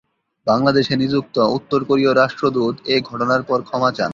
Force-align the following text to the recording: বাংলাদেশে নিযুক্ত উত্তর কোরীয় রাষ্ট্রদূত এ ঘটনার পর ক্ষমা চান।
বাংলাদেশে 0.47 0.93
নিযুক্ত 0.95 1.35
উত্তর 1.57 1.79
কোরীয় 1.83 2.11
রাষ্ট্রদূত 2.13 2.75
এ 2.85 2.95
ঘটনার 3.09 3.41
পর 3.43 3.59
ক্ষমা 3.67 3.89
চান। 3.91 4.09